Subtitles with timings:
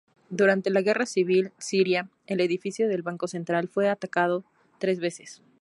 [0.31, 4.43] Durante la Guerra Civil siria, el edificio del Banco Central fue atacado
[4.79, 5.43] tres veces.